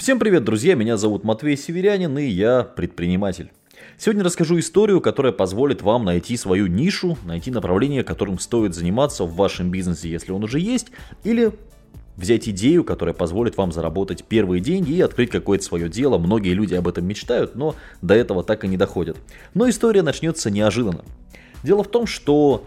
Всем 0.00 0.18
привет, 0.18 0.44
друзья! 0.44 0.76
Меня 0.76 0.96
зовут 0.96 1.24
Матвей 1.24 1.58
Северянин 1.58 2.16
и 2.16 2.24
я 2.24 2.62
предприниматель. 2.62 3.52
Сегодня 3.98 4.24
расскажу 4.24 4.58
историю, 4.58 5.02
которая 5.02 5.30
позволит 5.30 5.82
вам 5.82 6.06
найти 6.06 6.38
свою 6.38 6.68
нишу, 6.68 7.18
найти 7.26 7.50
направление, 7.50 8.02
которым 8.02 8.38
стоит 8.38 8.74
заниматься 8.74 9.24
в 9.24 9.34
вашем 9.34 9.70
бизнесе, 9.70 10.08
если 10.08 10.32
он 10.32 10.42
уже 10.42 10.58
есть, 10.58 10.86
или 11.22 11.52
взять 12.16 12.48
идею, 12.48 12.82
которая 12.82 13.12
позволит 13.12 13.58
вам 13.58 13.72
заработать 13.72 14.24
первые 14.24 14.62
деньги 14.62 14.92
и 14.92 15.02
открыть 15.02 15.28
какое-то 15.28 15.64
свое 15.64 15.90
дело. 15.90 16.16
Многие 16.16 16.54
люди 16.54 16.72
об 16.72 16.88
этом 16.88 17.04
мечтают, 17.04 17.54
но 17.54 17.74
до 18.00 18.14
этого 18.14 18.42
так 18.42 18.64
и 18.64 18.68
не 18.68 18.78
доходят. 18.78 19.18
Но 19.52 19.68
история 19.68 20.00
начнется 20.00 20.50
неожиданно. 20.50 21.04
Дело 21.62 21.84
в 21.84 21.88
том, 21.88 22.06
что 22.06 22.64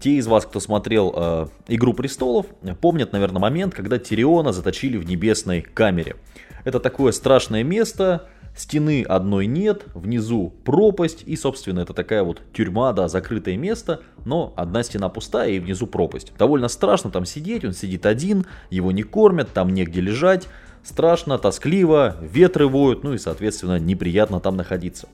те 0.00 0.12
из 0.12 0.26
вас, 0.26 0.46
кто 0.46 0.58
смотрел 0.60 1.12
э, 1.14 1.46
«Игру 1.68 1.92
престолов», 1.92 2.46
помнят, 2.80 3.12
наверное, 3.12 3.40
момент, 3.40 3.74
когда 3.74 3.98
Тириона 3.98 4.52
заточили 4.52 4.96
в 4.96 5.06
небесной 5.06 5.60
камере. 5.60 6.16
Это 6.64 6.80
такое 6.80 7.12
страшное 7.12 7.62
место, 7.62 8.28
стены 8.56 9.02
одной 9.02 9.46
нет, 9.46 9.84
внизу 9.94 10.52
пропасть, 10.64 11.22
и, 11.26 11.36
собственно, 11.36 11.80
это 11.80 11.94
такая 11.94 12.22
вот 12.22 12.42
тюрьма, 12.52 12.92
да, 12.92 13.08
закрытое 13.08 13.56
место, 13.56 14.00
но 14.24 14.52
одна 14.56 14.82
стена 14.82 15.08
пустая 15.08 15.50
и 15.50 15.60
внизу 15.60 15.86
пропасть. 15.86 16.32
Довольно 16.38 16.68
страшно 16.68 17.10
там 17.10 17.24
сидеть, 17.24 17.64
он 17.64 17.72
сидит 17.72 18.06
один, 18.06 18.46
его 18.70 18.92
не 18.92 19.02
кормят, 19.02 19.52
там 19.52 19.72
негде 19.72 20.00
лежать, 20.00 20.48
страшно, 20.82 21.38
тоскливо, 21.38 22.16
ветры 22.20 22.66
воют, 22.66 23.04
ну 23.04 23.14
и, 23.14 23.18
соответственно, 23.18 23.78
неприятно 23.78 24.40
там 24.40 24.56
находиться. 24.56 25.08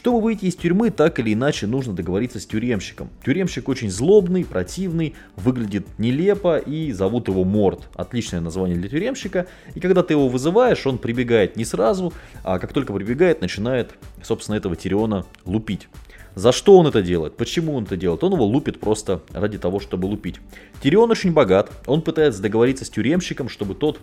Чтобы 0.00 0.22
выйти 0.22 0.46
из 0.46 0.56
тюрьмы, 0.56 0.90
так 0.90 1.18
или 1.18 1.34
иначе 1.34 1.66
нужно 1.66 1.92
договориться 1.92 2.40
с 2.40 2.46
тюремщиком. 2.46 3.10
Тюремщик 3.22 3.68
очень 3.68 3.90
злобный, 3.90 4.46
противный, 4.46 5.14
выглядит 5.36 5.86
нелепо 5.98 6.56
и 6.56 6.90
зовут 6.92 7.28
его 7.28 7.44
Морд. 7.44 7.86
Отличное 7.94 8.40
название 8.40 8.78
для 8.78 8.88
тюремщика. 8.88 9.46
И 9.74 9.80
когда 9.80 10.02
ты 10.02 10.14
его 10.14 10.30
вызываешь, 10.30 10.86
он 10.86 10.96
прибегает 10.96 11.56
не 11.56 11.66
сразу, 11.66 12.14
а 12.44 12.58
как 12.58 12.72
только 12.72 12.94
прибегает, 12.94 13.42
начинает, 13.42 13.90
собственно, 14.22 14.56
этого 14.56 14.74
Тириона 14.74 15.26
лупить. 15.44 15.86
За 16.34 16.50
что 16.52 16.78
он 16.78 16.86
это 16.86 17.02
делает? 17.02 17.36
Почему 17.36 17.74
он 17.74 17.84
это 17.84 17.98
делает? 17.98 18.24
Он 18.24 18.32
его 18.32 18.46
лупит 18.46 18.80
просто 18.80 19.20
ради 19.32 19.58
того, 19.58 19.80
чтобы 19.80 20.06
лупить. 20.06 20.36
Тирион 20.82 21.10
очень 21.10 21.34
богат, 21.34 21.70
он 21.86 22.00
пытается 22.00 22.40
договориться 22.40 22.86
с 22.86 22.88
тюремщиком, 22.88 23.50
чтобы 23.50 23.74
тот 23.74 24.00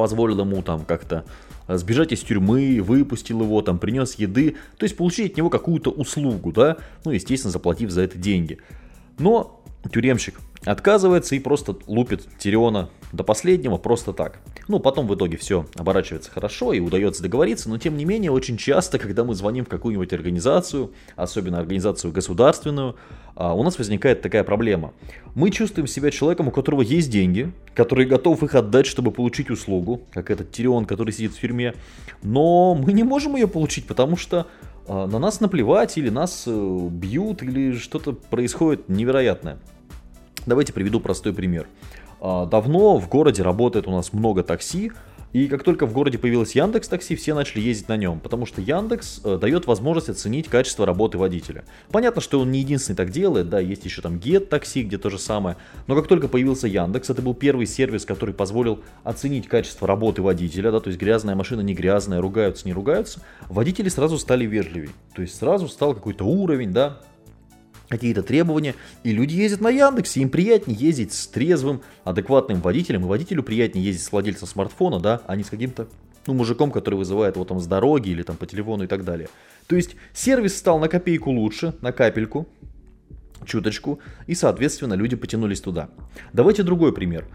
позволил 0.00 0.40
ему 0.40 0.62
там 0.62 0.86
как-то 0.86 1.26
э, 1.68 1.76
сбежать 1.76 2.10
из 2.12 2.20
тюрьмы, 2.20 2.80
выпустил 2.80 3.42
его, 3.42 3.60
там, 3.60 3.78
принес 3.78 4.14
еды, 4.14 4.56
то 4.78 4.84
есть 4.84 4.96
получить 4.96 5.32
от 5.32 5.36
него 5.36 5.50
какую-то 5.50 5.90
услугу, 5.90 6.52
да, 6.52 6.78
ну, 7.04 7.10
естественно, 7.10 7.52
заплатив 7.52 7.90
за 7.90 8.00
это 8.00 8.16
деньги. 8.16 8.56
Но 9.18 9.62
тюремщик 9.92 10.40
отказывается 10.64 11.34
и 11.34 11.40
просто 11.40 11.76
лупит 11.86 12.26
Тириона 12.38 12.90
до 13.12 13.24
последнего 13.24 13.76
просто 13.76 14.12
так. 14.12 14.40
Ну, 14.68 14.78
потом 14.78 15.06
в 15.06 15.14
итоге 15.14 15.36
все 15.36 15.66
оборачивается 15.74 16.30
хорошо 16.30 16.72
и 16.72 16.80
удается 16.80 17.22
договориться, 17.22 17.68
но 17.68 17.78
тем 17.78 17.96
не 17.96 18.04
менее 18.04 18.30
очень 18.30 18.56
часто, 18.56 18.98
когда 18.98 19.24
мы 19.24 19.34
звоним 19.34 19.64
в 19.64 19.68
какую-нибудь 19.68 20.12
организацию, 20.12 20.92
особенно 21.16 21.58
организацию 21.58 22.12
государственную, 22.12 22.96
а, 23.34 23.54
у 23.54 23.62
нас 23.62 23.78
возникает 23.78 24.22
такая 24.22 24.44
проблема. 24.44 24.92
Мы 25.34 25.50
чувствуем 25.50 25.86
себя 25.86 26.10
человеком, 26.10 26.48
у 26.48 26.50
которого 26.50 26.82
есть 26.82 27.10
деньги, 27.10 27.52
который 27.74 28.06
готов 28.06 28.42
их 28.42 28.54
отдать, 28.54 28.86
чтобы 28.86 29.10
получить 29.10 29.50
услугу, 29.50 30.02
как 30.12 30.30
этот 30.30 30.52
Тирион, 30.52 30.84
который 30.84 31.12
сидит 31.12 31.32
в 31.32 31.40
тюрьме, 31.40 31.74
но 32.22 32.74
мы 32.74 32.92
не 32.92 33.02
можем 33.02 33.34
ее 33.34 33.48
получить, 33.48 33.86
потому 33.86 34.16
что 34.16 34.46
а, 34.86 35.06
на 35.06 35.18
нас 35.18 35.40
наплевать, 35.40 35.96
или 35.98 36.10
нас 36.10 36.44
э, 36.46 36.88
бьют, 36.90 37.42
или 37.42 37.72
что-то 37.72 38.12
происходит 38.12 38.88
невероятное. 38.88 39.58
Давайте 40.46 40.72
приведу 40.72 41.00
простой 41.00 41.32
пример. 41.32 41.66
А, 42.20 42.46
давно 42.46 42.98
в 42.98 43.08
городе 43.08 43.42
работает 43.42 43.86
у 43.86 43.90
нас 43.90 44.12
много 44.12 44.42
такси, 44.42 44.92
и 45.32 45.46
как 45.46 45.62
только 45.62 45.86
в 45.86 45.92
городе 45.92 46.18
появилось 46.18 46.56
Яндекс 46.56 46.88
Такси, 46.88 47.14
все 47.14 47.34
начали 47.34 47.60
ездить 47.60 47.88
на 47.88 47.96
нем, 47.96 48.18
потому 48.18 48.46
что 48.46 48.60
Яндекс 48.60 49.20
э, 49.22 49.38
дает 49.40 49.66
возможность 49.66 50.08
оценить 50.08 50.48
качество 50.48 50.84
работы 50.84 51.18
водителя. 51.18 51.64
Понятно, 51.92 52.20
что 52.20 52.40
он 52.40 52.50
не 52.50 52.58
единственный 52.58 52.96
так 52.96 53.10
делает, 53.10 53.48
да, 53.48 53.60
есть 53.60 53.84
еще 53.84 54.02
там 54.02 54.16
Get 54.16 54.46
Такси, 54.46 54.82
где 54.82 54.98
то 54.98 55.08
же 55.08 55.18
самое, 55.18 55.56
но 55.86 55.94
как 55.94 56.08
только 56.08 56.26
появился 56.26 56.66
Яндекс, 56.66 57.10
это 57.10 57.22
был 57.22 57.34
первый 57.34 57.66
сервис, 57.66 58.04
который 58.04 58.34
позволил 58.34 58.80
оценить 59.04 59.46
качество 59.46 59.86
работы 59.86 60.20
водителя, 60.20 60.72
да, 60.72 60.80
то 60.80 60.88
есть 60.88 60.98
грязная 60.98 61.36
машина 61.36 61.60
не 61.60 61.74
грязная, 61.74 62.20
ругаются, 62.20 62.66
не 62.66 62.72
ругаются, 62.72 63.20
водители 63.48 63.88
сразу 63.88 64.18
стали 64.18 64.46
вежливее, 64.46 64.90
то 65.14 65.22
есть 65.22 65.36
сразу 65.36 65.68
стал 65.68 65.94
какой-то 65.94 66.24
уровень, 66.24 66.72
да, 66.72 67.02
какие-то 67.90 68.22
требования, 68.22 68.76
и 69.02 69.12
люди 69.12 69.34
ездят 69.34 69.60
на 69.60 69.68
Яндексе, 69.68 70.20
им 70.20 70.30
приятнее 70.30 70.78
ездить 70.78 71.12
с 71.12 71.26
трезвым, 71.26 71.82
адекватным 72.04 72.62
водителем, 72.62 73.02
и 73.02 73.08
водителю 73.08 73.42
приятнее 73.42 73.84
ездить 73.84 74.04
с 74.04 74.12
владельцем 74.12 74.48
смартфона, 74.48 75.00
да, 75.00 75.20
а 75.26 75.36
не 75.36 75.42
с 75.42 75.50
каким-то 75.50 75.88
ну, 76.26 76.34
мужиком, 76.34 76.70
который 76.70 76.94
вызывает 76.94 77.34
его 77.34 77.44
там 77.44 77.60
с 77.60 77.66
дороги 77.66 78.10
или 78.10 78.22
там 78.22 78.36
по 78.36 78.46
телефону 78.46 78.84
и 78.84 78.86
так 78.86 79.04
далее. 79.04 79.28
То 79.66 79.76
есть 79.76 79.96
сервис 80.14 80.56
стал 80.56 80.78
на 80.78 80.88
копейку 80.88 81.30
лучше, 81.30 81.74
на 81.80 81.92
капельку, 81.92 82.48
чуточку, 83.44 83.98
и, 84.26 84.34
соответственно, 84.34 84.94
люди 84.94 85.16
потянулись 85.16 85.60
туда. 85.60 85.90
Давайте 86.32 86.62
другой 86.62 86.92
пример. 86.92 87.26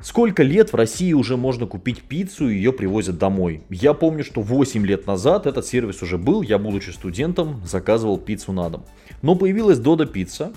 Сколько 0.00 0.44
лет 0.44 0.72
в 0.72 0.76
России 0.76 1.12
уже 1.12 1.36
можно 1.36 1.66
купить 1.66 2.02
пиццу 2.02 2.48
и 2.48 2.54
ее 2.54 2.72
привозят 2.72 3.18
домой? 3.18 3.62
Я 3.68 3.94
помню, 3.94 4.22
что 4.22 4.42
8 4.42 4.86
лет 4.86 5.08
назад 5.08 5.46
этот 5.46 5.66
сервис 5.66 6.02
уже 6.02 6.18
был, 6.18 6.42
я, 6.42 6.56
будучи 6.56 6.90
студентом, 6.90 7.60
заказывал 7.64 8.16
пиццу 8.16 8.52
на 8.52 8.70
дом. 8.70 8.84
Но 9.22 9.34
появилась 9.34 9.80
Дода 9.80 10.06
пицца, 10.06 10.52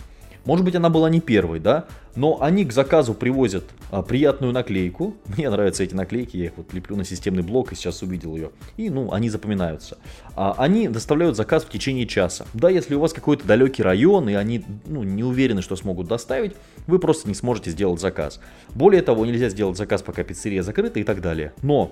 может 0.46 0.66
быть, 0.66 0.76
она 0.76 0.90
была 0.90 1.10
не 1.10 1.22
первой, 1.22 1.60
да, 1.60 1.86
но 2.16 2.42
они 2.42 2.66
к 2.66 2.74
заказу 2.74 3.14
привозят 3.14 3.64
а, 3.92 4.02
приятную 4.02 4.52
наклейку. 4.54 5.16
Мне 5.38 5.50
нравятся 5.50 5.84
эти 5.84 5.94
наклейки, 5.94 6.38
я 6.38 6.46
их 6.46 6.54
вот 6.58 6.74
леплю 6.74 6.96
на 6.96 7.06
системный 7.06 7.44
блок 7.44 7.72
и 7.72 7.76
сейчас 7.76 8.02
увидел 8.02 8.36
ее. 8.36 8.52
И, 8.76 8.90
ну, 8.90 9.12
они 9.12 9.30
запоминаются. 9.30 9.98
А, 10.36 10.56
они 10.58 10.88
доставляют 10.88 11.38
заказ 11.38 11.64
в 11.64 11.70
течение 11.70 12.08
часа. 12.08 12.46
Да, 12.54 12.70
если 12.70 12.96
у 12.96 13.00
вас 13.00 13.14
какой-то 13.14 13.46
далекий 13.46 13.84
район, 13.84 14.30
и 14.30 14.34
они, 14.34 14.66
ну, 14.86 15.04
не 15.04 15.24
уверены, 15.24 15.62
что 15.62 15.76
смогут 15.76 16.08
доставить, 16.08 16.54
вы 16.88 16.98
просто 16.98 17.28
не 17.28 17.36
сможете 17.36 17.70
сделать 17.70 18.02
заказ. 18.02 18.40
Более 18.74 19.04
того, 19.04 19.26
нельзя 19.26 19.50
сделать 19.50 19.78
заказ, 19.78 20.02
пока 20.02 20.24
пиццерия 20.24 20.64
закрыта 20.64 21.00
и 21.00 21.04
так 21.04 21.22
далее. 21.22 21.54
Но 21.62 21.92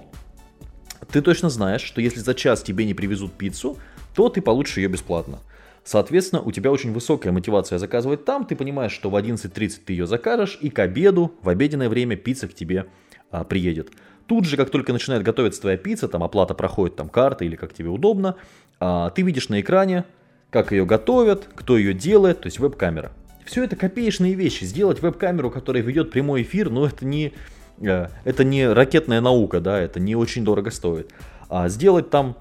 ты 1.11 1.21
точно 1.21 1.49
знаешь, 1.49 1.81
что 1.81 2.01
если 2.01 2.19
за 2.19 2.33
час 2.33 2.63
тебе 2.63 2.85
не 2.85 2.93
привезут 2.93 3.33
пиццу, 3.33 3.77
то 4.15 4.29
ты 4.29 4.41
получишь 4.41 4.77
ее 4.77 4.87
бесплатно. 4.87 5.39
Соответственно, 5.89 6.43
у 6.43 6.51
тебя 6.51 6.71
очень 6.71 6.93
высокая 6.93 7.31
мотивация 7.31 7.79
заказывать 7.79 8.23
там, 8.23 8.45
ты 8.45 8.55
понимаешь, 8.55 8.91
что 8.91 9.09
в 9.09 9.15
11.30 9.15 9.79
ты 9.83 9.93
ее 9.93 10.05
закажешь, 10.05 10.59
и 10.61 10.69
к 10.69 10.77
обеду, 10.77 11.33
в 11.41 11.49
обеденное 11.49 11.89
время 11.89 12.15
пицца 12.15 12.47
к 12.47 12.53
тебе 12.53 12.85
а, 13.31 13.43
приедет. 13.43 13.89
Тут 14.27 14.45
же, 14.45 14.55
как 14.55 14.69
только 14.69 14.93
начинает 14.93 15.23
готовиться 15.23 15.61
твоя 15.61 15.77
пицца, 15.77 16.07
там 16.07 16.21
оплата 16.21 16.53
проходит, 16.53 16.95
там 16.95 17.09
карта 17.09 17.43
или 17.43 17.55
как 17.55 17.73
тебе 17.73 17.89
удобно, 17.89 18.35
а, 18.79 19.09
ты 19.09 19.23
видишь 19.23 19.49
на 19.49 19.61
экране, 19.61 20.05
как 20.51 20.71
ее 20.71 20.85
готовят, 20.85 21.49
кто 21.55 21.75
ее 21.75 21.95
делает, 21.95 22.41
то 22.41 22.45
есть 22.45 22.59
веб-камера. 22.59 23.11
Все 23.43 23.63
это 23.63 23.75
копеечные 23.75 24.35
вещи. 24.35 24.65
Сделать 24.65 25.01
веб-камеру, 25.01 25.49
которая 25.49 25.81
ведет 25.81 26.11
прямой 26.11 26.43
эфир, 26.43 26.69
ну 26.69 26.85
это 26.85 27.03
не, 27.03 27.33
э, 27.81 28.09
это 28.25 28.43
не 28.43 28.71
ракетная 28.71 29.21
наука, 29.21 29.59
да, 29.59 29.79
это 29.79 29.99
не 29.99 30.15
очень 30.15 30.45
дорого 30.45 30.69
стоит. 30.69 31.11
А 31.49 31.67
сделать 31.67 32.11
там 32.11 32.37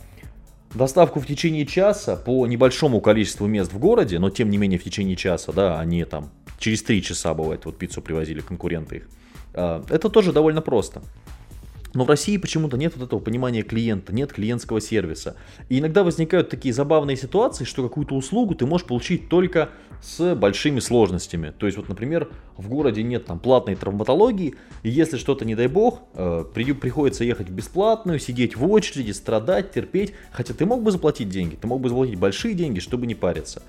доставку 0.75 1.21
в 1.21 1.27
течение 1.27 1.67
часа 1.67 2.17
по 2.17 2.47
небольшому 2.47 3.01
количеству 3.01 3.47
мест 3.47 3.73
в 3.73 3.79
городе, 3.79 4.19
но 4.19 4.31
тем 4.31 4.51
не 4.51 4.59
менее 4.59 4.79
в 4.79 4.84
течение 4.84 5.17
часа, 5.17 5.53
да, 5.53 5.81
они 5.81 6.05
там 6.05 6.31
через 6.59 6.83
три 6.83 7.03
часа 7.03 7.34
бывает, 7.34 7.65
вот 7.65 7.79
пиццу 7.79 8.03
привозили 8.03 8.41
конкуренты 8.41 8.97
их. 8.97 9.09
А, 9.55 9.84
это 9.89 10.09
тоже 10.09 10.33
довольно 10.33 10.61
просто. 10.61 11.03
Но 11.94 12.04
в 12.04 12.09
России 12.09 12.37
почему-то 12.37 12.76
нет 12.76 12.94
вот 12.97 13.06
этого 13.06 13.21
понимания 13.21 13.62
клиента, 13.62 14.15
нет 14.15 14.32
клиентского 14.32 14.81
сервиса. 14.81 15.37
И 15.69 15.78
иногда 15.78 16.04
возникают 16.04 16.50
такие 16.50 16.75
забавные 16.75 17.16
ситуации, 17.16 17.65
что 17.65 17.82
какую-то 17.82 18.15
услугу 18.15 18.54
ты 18.54 18.66
можешь 18.66 18.87
получить 18.87 19.28
только 19.28 19.71
с 20.03 20.34
большими 20.34 20.81
сложностями. 20.81 21.53
То 21.56 21.66
есть 21.66 21.78
вот, 21.78 21.88
например, 21.88 22.28
в 22.56 22.69
городе 22.69 23.03
нет 23.03 23.27
там 23.27 23.38
платной 23.38 23.75
травматологии, 23.75 24.54
и 24.82 24.91
если 24.91 25.16
что-то, 25.16 25.44
не 25.44 25.54
дай 25.54 25.66
бог, 25.66 26.03
э, 26.15 26.44
приходится 26.54 27.25
ехать 27.25 27.48
в 27.48 27.53
бесплатную, 27.53 28.19
сидеть 28.19 28.56
в 28.56 28.71
очереди, 28.71 29.12
страдать, 29.12 29.72
терпеть. 29.72 30.13
Хотя 30.30 30.54
ты 30.54 30.66
мог 30.66 30.83
бы 30.83 30.91
заплатить 30.91 31.28
деньги, 31.28 31.57
ты 31.57 31.66
мог 31.66 31.80
бы 31.80 31.89
заплатить 31.89 32.18
большие 32.18 32.54
деньги, 32.54 32.80
чтобы 32.80 33.07
не 33.07 33.15
париться. 33.15 33.63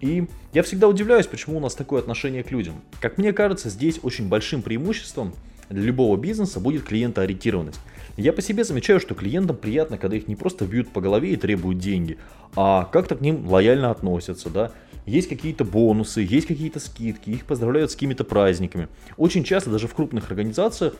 И 0.00 0.26
я 0.52 0.64
всегда 0.64 0.88
удивляюсь, 0.88 1.28
почему 1.28 1.58
у 1.58 1.60
нас 1.60 1.76
такое 1.76 2.00
отношение 2.00 2.42
к 2.42 2.50
людям. 2.50 2.74
Как 3.00 3.18
мне 3.18 3.32
кажется, 3.32 3.70
здесь 3.70 4.00
очень 4.02 4.28
большим 4.28 4.60
преимуществом 4.60 5.32
для 5.72 5.82
любого 5.82 6.16
бизнеса 6.16 6.60
будет 6.60 6.84
клиентоориентированность. 6.84 7.80
Я 8.16 8.32
по 8.32 8.42
себе 8.42 8.64
замечаю, 8.64 9.00
что 9.00 9.14
клиентам 9.14 9.56
приятно, 9.56 9.96
когда 9.96 10.16
их 10.16 10.28
не 10.28 10.36
просто 10.36 10.66
бьют 10.66 10.88
по 10.92 11.00
голове 11.00 11.32
и 11.32 11.36
требуют 11.36 11.78
деньги, 11.78 12.18
а 12.56 12.84
как-то 12.84 13.16
к 13.16 13.20
ним 13.20 13.48
лояльно 13.48 13.90
относятся, 13.90 14.50
да. 14.50 14.72
Есть 15.06 15.28
какие-то 15.28 15.64
бонусы, 15.64 16.20
есть 16.20 16.46
какие-то 16.46 16.78
скидки, 16.78 17.30
их 17.30 17.44
поздравляют 17.44 17.90
с 17.90 17.94
какими-то 17.94 18.24
праздниками. 18.24 18.88
Очень 19.16 19.42
часто 19.42 19.70
даже 19.70 19.88
в 19.88 19.94
крупных 19.94 20.30
организациях 20.30 20.94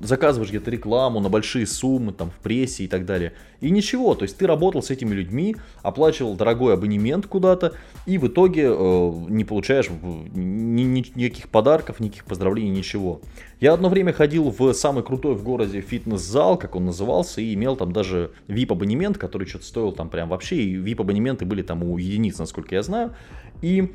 заказываешь 0.00 0.50
где-то 0.50 0.70
рекламу 0.70 1.20
на 1.20 1.28
большие 1.28 1.66
суммы, 1.66 2.12
там, 2.12 2.30
в 2.30 2.42
прессе 2.42 2.84
и 2.84 2.88
так 2.88 3.04
далее. 3.04 3.34
И 3.60 3.70
ничего, 3.70 4.14
то 4.14 4.22
есть 4.22 4.36
ты 4.38 4.46
работал 4.46 4.82
с 4.82 4.90
этими 4.90 5.14
людьми, 5.14 5.56
оплачивал 5.82 6.34
дорогой 6.34 6.74
абонемент 6.74 7.26
куда-то, 7.26 7.74
и 8.06 8.16
в 8.16 8.26
итоге 8.26 8.64
э, 8.66 9.12
не 9.28 9.44
получаешь 9.44 9.90
ни, 9.90 10.82
ни, 10.82 11.04
никаких 11.14 11.48
подарков, 11.50 12.00
никаких 12.00 12.24
поздравлений, 12.24 12.70
ничего. 12.70 13.20
Я 13.60 13.74
одно 13.74 13.90
время 13.90 14.14
ходил 14.14 14.50
в 14.50 14.72
самый 14.72 15.04
крутой 15.04 15.34
в 15.34 15.42
городе 15.42 15.82
фитнес-зал, 15.82 16.56
как 16.56 16.76
он 16.76 16.86
назывался, 16.86 17.42
и 17.42 17.52
имел 17.52 17.76
там 17.76 17.92
даже 17.92 18.32
VIP-абонемент, 18.48 19.18
который 19.18 19.46
что-то 19.46 19.66
стоил 19.66 19.92
там 19.92 20.08
прям 20.08 20.30
вообще, 20.30 20.56
и 20.56 20.76
VIP-абонементы 20.76 21.44
были 21.44 21.62
там 21.62 21.82
у 21.82 21.98
единиц, 21.98 22.38
насколько 22.38 22.74
я 22.74 22.82
знаю. 22.82 23.12
И 23.60 23.92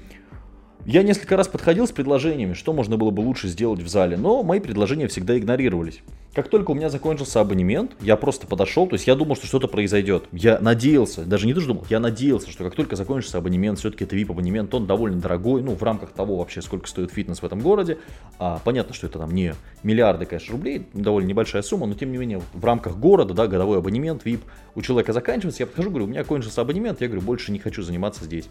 я 0.86 1.04
несколько 1.04 1.36
раз 1.36 1.48
подходил 1.48 1.88
с 1.88 1.92
предложениями, 1.92 2.54
что 2.54 2.72
можно 2.72 2.98
было 2.98 3.10
бы 3.10 3.22
лучше 3.22 3.48
сделать 3.48 3.82
в 3.82 3.88
зале, 3.88 4.18
но 4.18 4.44
мои 4.44 4.60
предложения 4.60 5.08
всегда 5.08 5.38
игнорировались. 5.38 6.02
Как 6.36 6.50
только 6.50 6.72
у 6.72 6.74
меня 6.74 6.90
закончился 6.90 7.40
абонемент, 7.40 7.94
я 8.02 8.18
просто 8.18 8.46
подошел, 8.46 8.88
то 8.88 8.96
есть 8.96 9.08
я 9.08 9.16
думал, 9.16 9.38
что 9.38 9.48
что-то 9.48 9.70
произойдет. 9.70 10.26
Я 10.34 10.60
надеялся, 10.60 11.24
даже 11.24 11.48
не 11.48 11.54
то, 11.54 11.62
что 11.62 11.70
думал, 11.70 11.86
я 11.90 12.02
надеялся, 12.02 12.52
что 12.52 12.66
как 12.66 12.76
только 12.76 12.98
закончится 12.98 13.38
абонемент, 13.38 13.80
все-таки 13.80 14.04
это 14.04 14.18
VIP-абонемент, 14.18 14.74
он 14.74 14.86
довольно 14.86 15.22
дорогой, 15.22 15.64
ну, 15.64 15.76
в 15.76 15.82
рамках 15.82 16.12
того 16.12 16.36
вообще, 16.36 16.62
сколько 16.62 16.90
стоит 16.90 17.12
фитнес 17.12 17.42
в 17.42 17.46
этом 17.46 17.62
городе. 17.62 18.00
А, 18.38 18.60
понятно, 18.66 18.94
что 18.94 19.08
это 19.08 19.18
там 19.18 19.32
не 19.32 19.56
миллиарды, 19.84 20.26
конечно, 20.26 20.52
рублей, 20.52 20.86
довольно 20.94 21.28
небольшая 21.28 21.62
сумма, 21.62 21.88
но 21.88 21.94
тем 21.94 22.12
не 22.12 22.18
менее, 22.18 22.42
в 22.52 22.66
рамках 22.66 22.98
города, 22.98 23.34
да, 23.34 23.48
годовой 23.48 23.78
абонемент, 23.78 24.26
VIP 24.26 24.42
у 24.76 24.82
человека 24.82 25.14
заканчивается, 25.14 25.64
я 25.64 25.68
подхожу, 25.68 25.90
говорю, 25.90 26.04
у 26.04 26.10
меня 26.10 26.26
кончился 26.26 26.60
абонемент, 26.60 27.00
я 27.00 27.08
говорю, 27.08 27.22
больше 27.22 27.54
не 27.54 27.60
хочу 27.60 27.82
заниматься 27.82 28.26
здесь. 28.26 28.50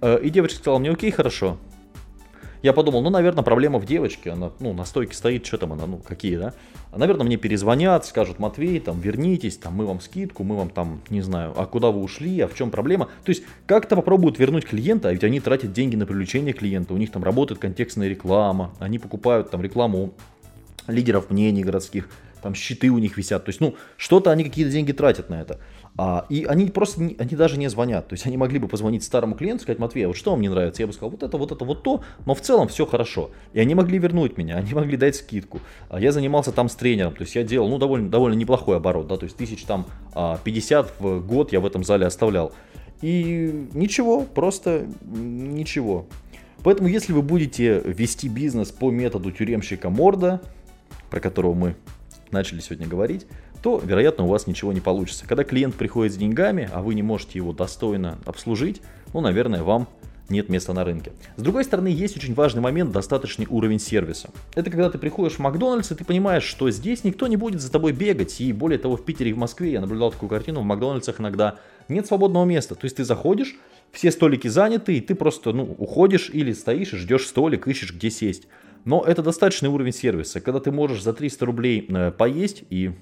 Э, 0.00 0.20
и 0.22 0.30
девочка 0.30 0.58
сказала 0.60 0.78
мне, 0.78 0.90
окей, 0.90 1.10
хорошо, 1.10 1.58
я 2.66 2.72
подумал, 2.72 3.00
ну, 3.00 3.10
наверное, 3.10 3.44
проблема 3.44 3.78
в 3.78 3.86
девочке, 3.86 4.30
она, 4.30 4.50
ну, 4.58 4.72
на 4.72 4.84
стойке 4.84 5.14
стоит, 5.14 5.46
что 5.46 5.56
там 5.56 5.72
она, 5.72 5.86
ну, 5.86 5.98
какие, 5.98 6.36
да? 6.36 6.52
А, 6.90 6.98
наверное, 6.98 7.24
мне 7.24 7.36
перезвонят, 7.36 8.04
скажут, 8.04 8.40
Матвей, 8.40 8.80
там, 8.80 9.00
вернитесь, 9.00 9.56
там, 9.56 9.74
мы 9.74 9.86
вам 9.86 10.00
скидку, 10.00 10.42
мы 10.42 10.56
вам 10.56 10.70
там, 10.70 11.00
не 11.08 11.20
знаю, 11.20 11.54
а 11.56 11.66
куда 11.66 11.92
вы 11.92 12.02
ушли, 12.02 12.40
а 12.40 12.48
в 12.48 12.54
чем 12.56 12.72
проблема? 12.72 13.06
То 13.22 13.30
есть, 13.30 13.44
как-то 13.66 13.94
попробуют 13.94 14.40
вернуть 14.40 14.64
клиента, 14.64 15.08
а 15.08 15.12
ведь 15.12 15.22
они 15.22 15.38
тратят 15.38 15.72
деньги 15.72 15.94
на 15.94 16.06
привлечение 16.06 16.52
клиента, 16.52 16.92
у 16.92 16.96
них 16.96 17.12
там 17.12 17.22
работает 17.22 17.60
контекстная 17.60 18.08
реклама, 18.08 18.72
они 18.80 18.98
покупают 18.98 19.48
там 19.52 19.62
рекламу 19.62 20.12
лидеров 20.88 21.30
мнений 21.30 21.62
городских, 21.62 22.08
там 22.42 22.56
щиты 22.56 22.90
у 22.90 22.98
них 22.98 23.16
висят, 23.16 23.44
то 23.44 23.50
есть, 23.50 23.60
ну, 23.60 23.76
что-то 23.96 24.32
они 24.32 24.42
какие-то 24.42 24.72
деньги 24.72 24.90
тратят 24.90 25.30
на 25.30 25.40
это. 25.40 25.60
А, 25.98 26.26
и 26.28 26.44
они 26.44 26.66
просто, 26.66 27.02
не, 27.02 27.16
они 27.18 27.36
даже 27.36 27.58
не 27.58 27.68
звонят. 27.68 28.08
То 28.08 28.14
есть 28.14 28.26
они 28.26 28.36
могли 28.36 28.58
бы 28.58 28.68
позвонить 28.68 29.02
старому 29.02 29.34
клиенту, 29.34 29.62
сказать, 29.62 29.78
Матвей, 29.78 30.04
а 30.04 30.08
вот 30.08 30.16
что 30.16 30.32
вам 30.32 30.42
не 30.42 30.48
нравится? 30.48 30.82
Я 30.82 30.86
бы 30.86 30.92
сказал, 30.92 31.10
вот 31.10 31.22
это, 31.22 31.38
вот 31.38 31.52
это, 31.52 31.64
вот 31.64 31.82
то, 31.82 32.02
но 32.26 32.34
в 32.34 32.40
целом 32.40 32.68
все 32.68 32.84
хорошо. 32.84 33.30
И 33.54 33.60
они 33.60 33.74
могли 33.74 33.98
вернуть 33.98 34.36
меня, 34.36 34.56
они 34.56 34.74
могли 34.74 34.96
дать 34.96 35.16
скидку. 35.16 35.60
А 35.88 35.98
я 35.98 36.12
занимался 36.12 36.52
там 36.52 36.68
с 36.68 36.74
тренером, 36.74 37.14
то 37.14 37.22
есть 37.22 37.34
я 37.34 37.42
делал, 37.42 37.68
ну, 37.68 37.78
довольно, 37.78 38.10
довольно 38.10 38.36
неплохой 38.36 38.76
оборот, 38.76 39.06
да, 39.06 39.16
то 39.16 39.24
есть 39.24 39.36
тысяч 39.36 39.64
там 39.64 39.86
50 40.12 40.86
а, 40.86 41.02
в 41.02 41.26
год 41.26 41.52
я 41.52 41.60
в 41.60 41.66
этом 41.66 41.82
зале 41.82 42.06
оставлял. 42.06 42.52
И 43.00 43.66
ничего, 43.72 44.22
просто 44.22 44.86
ничего. 45.02 46.06
Поэтому, 46.62 46.88
если 46.88 47.12
вы 47.12 47.22
будете 47.22 47.80
вести 47.84 48.28
бизнес 48.28 48.70
по 48.70 48.90
методу 48.90 49.30
тюремщика 49.30 49.88
Морда, 49.88 50.40
про 51.10 51.20
которого 51.20 51.54
мы 51.54 51.76
начали 52.30 52.60
сегодня 52.60 52.86
говорить, 52.86 53.26
то, 53.66 53.82
вероятно, 53.84 54.22
у 54.22 54.28
вас 54.28 54.46
ничего 54.46 54.72
не 54.72 54.78
получится. 54.78 55.26
Когда 55.26 55.42
клиент 55.42 55.74
приходит 55.74 56.12
с 56.12 56.16
деньгами, 56.16 56.70
а 56.72 56.82
вы 56.82 56.94
не 56.94 57.02
можете 57.02 57.40
его 57.40 57.52
достойно 57.52 58.16
обслужить, 58.24 58.80
ну, 59.12 59.20
наверное, 59.20 59.64
вам 59.64 59.88
нет 60.28 60.48
места 60.48 60.72
на 60.72 60.84
рынке. 60.84 61.10
С 61.34 61.42
другой 61.42 61.64
стороны, 61.64 61.88
есть 61.88 62.16
очень 62.16 62.34
важный 62.34 62.62
момент, 62.62 62.92
достаточный 62.92 63.48
уровень 63.50 63.80
сервиса. 63.80 64.30
Это 64.54 64.70
когда 64.70 64.88
ты 64.88 64.98
приходишь 64.98 65.38
в 65.38 65.38
Макдональдс, 65.40 65.90
и 65.90 65.96
ты 65.96 66.04
понимаешь, 66.04 66.44
что 66.44 66.70
здесь 66.70 67.02
никто 67.02 67.26
не 67.26 67.36
будет 67.36 67.60
за 67.60 67.72
тобой 67.72 67.90
бегать. 67.90 68.40
И 68.40 68.52
более 68.52 68.78
того, 68.78 68.96
в 68.96 69.04
Питере 69.04 69.30
и 69.30 69.32
в 69.32 69.38
Москве 69.38 69.72
я 69.72 69.80
наблюдал 69.80 70.12
такую 70.12 70.30
картину, 70.30 70.60
в 70.60 70.64
Макдональдсах 70.64 71.18
иногда 71.18 71.56
нет 71.88 72.06
свободного 72.06 72.44
места. 72.44 72.76
То 72.76 72.84
есть 72.84 72.98
ты 72.98 73.04
заходишь, 73.04 73.56
все 73.90 74.12
столики 74.12 74.46
заняты, 74.46 74.96
и 74.96 75.00
ты 75.00 75.16
просто 75.16 75.52
ну, 75.52 75.74
уходишь 75.76 76.30
или 76.32 76.52
стоишь 76.52 76.92
и 76.92 76.98
ждешь 76.98 77.26
столик, 77.26 77.66
ищешь 77.66 77.92
где 77.92 78.10
сесть. 78.10 78.46
Но 78.84 79.02
это 79.02 79.24
достаточный 79.24 79.70
уровень 79.70 79.92
сервиса, 79.92 80.40
когда 80.40 80.60
ты 80.60 80.70
можешь 80.70 81.02
за 81.02 81.12
300 81.12 81.44
рублей 81.44 81.84
э, 81.88 82.12
поесть 82.12 82.62
и 82.70 82.92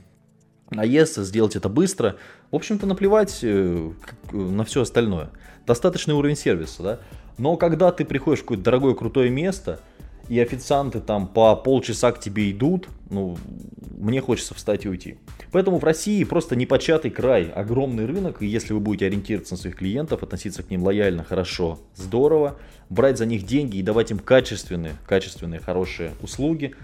наесться, 0.71 1.25
сделать 1.25 1.57
это 1.57 1.69
быстро. 1.69 2.17
В 2.51 2.57
общем-то, 2.57 2.87
наплевать 2.87 3.41
э, 3.43 3.91
на 4.33 4.65
все 4.65 4.83
остальное. 4.83 5.31
Достаточный 5.67 6.15
уровень 6.15 6.37
сервиса, 6.37 6.83
да. 6.83 7.01
Но 7.39 7.57
когда 7.57 7.91
ты 7.91 8.05
приходишь 8.05 8.41
в 8.41 8.43
какое-то 8.43 8.65
дорогое, 8.65 8.95
крутое 8.95 9.31
место, 9.31 9.81
и 10.29 10.41
официанты 10.41 11.01
там 11.01 11.27
по 11.27 11.55
полчаса 11.55 12.11
к 12.13 12.21
тебе 12.21 12.51
идут, 12.51 12.89
ну, 13.11 13.37
мне 13.99 14.23
хочется 14.23 14.55
встать 14.55 14.87
и 14.87 14.89
уйти. 14.89 15.19
Поэтому 15.53 15.79
в 15.79 15.85
России 15.85 16.25
просто 16.25 16.57
непочатый 16.57 17.11
край, 17.11 17.51
огромный 17.51 18.07
рынок, 18.07 18.41
и 18.41 18.47
если 18.47 18.73
вы 18.73 18.81
будете 18.81 19.07
ориентироваться 19.07 19.55
на 19.55 19.59
своих 19.59 19.77
клиентов, 19.77 20.23
относиться 20.23 20.63
к 20.63 20.71
ним 20.71 20.83
лояльно, 20.83 21.25
хорошо, 21.25 21.79
здорово, 21.95 22.57
брать 22.89 23.19
за 23.19 23.27
них 23.27 23.45
деньги 23.45 23.77
и 23.77 23.83
давать 23.83 24.11
им 24.11 24.19
качественные, 24.19 24.95
качественные, 25.07 25.61
хорошие 25.61 26.13
услуги, 26.23 26.75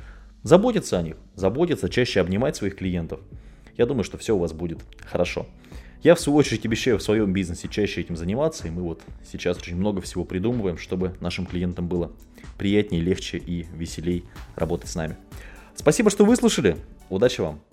заботиться 0.43 0.99
о 0.99 1.03
них, 1.03 1.17
заботиться, 1.35 1.89
чаще 1.89 2.21
обнимать 2.21 2.57
своих 2.57 2.77
клиентов– 2.77 3.21
я 3.81 3.87
думаю, 3.87 4.05
что 4.05 4.19
все 4.19 4.37
у 4.37 4.39
вас 4.39 4.53
будет 4.53 4.79
хорошо. 5.07 5.47
Я, 6.03 6.15
в 6.15 6.21
свою 6.21 6.37
очередь, 6.37 6.67
обещаю 6.67 6.99
в 6.99 7.03
своем 7.03 7.33
бизнесе 7.33 7.67
чаще 7.67 8.03
этим 8.03 8.15
заниматься, 8.15 8.69
и 8.69 8.71
мы 8.71 8.83
вот 8.83 9.01
сейчас 9.25 9.57
очень 9.57 9.77
много 9.77 10.03
всего 10.03 10.27
придумываем, 10.27 10.77
чтобы 10.77 11.17
нашим 11.21 11.47
клиентам 11.47 11.89
было 11.89 12.13
приятнее, 12.59 13.01
легче 13.01 13.39
и 13.39 13.67
веселей 13.75 14.27
работать 14.55 14.91
с 14.91 14.97
нами. 14.97 15.17
Спасибо, 15.75 16.11
что 16.11 16.27
выслушали. 16.27 16.77
Удачи 17.09 17.41
вам! 17.41 17.70